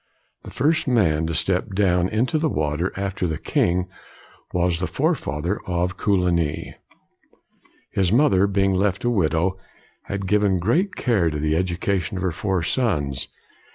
The 0.41 0.49
first 0.49 0.87
man 0.87 1.27
to 1.27 1.35
step 1.35 1.75
down 1.75 2.07
us 2.07 2.11
146 2.11 2.11
COLIGNY 2.11 2.19
into 2.19 2.39
the 2.39 2.49
water 2.49 2.93
after 2.97 3.27
the 3.27 3.37
king, 3.37 3.87
was 4.51 4.79
the 4.79 4.87
fore 4.87 5.13
father 5.13 5.59
of 5.67 5.95
Coligny. 5.95 6.73
His 7.91 8.11
mother, 8.11 8.47
being 8.47 8.73
left 8.73 9.03
a 9.03 9.11
widow, 9.11 9.59
had 10.05 10.25
given 10.25 10.57
great 10.57 10.95
care 10.95 11.29
to 11.29 11.37
the 11.37 11.55
education 11.55 12.17
of 12.17 12.23
her 12.23 12.31
four 12.31 12.63
sons. 12.63 13.27